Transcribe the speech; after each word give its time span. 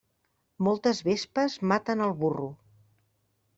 Moltes 0.67 1.01
vespes 1.09 1.59
maten 1.73 2.03
el 2.09 2.17
burro. 2.25 2.51